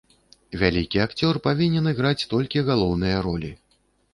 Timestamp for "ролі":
3.29-3.51